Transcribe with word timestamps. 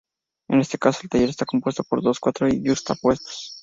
En 0.49 0.59
este 0.59 0.79
caso, 0.79 1.01
el 1.03 1.09
taller 1.09 1.29
está 1.29 1.45
compuesto 1.45 1.83
por 1.83 2.01
dos 2.01 2.19
cuartos 2.19 2.49
yuxtapuestos. 2.51 3.59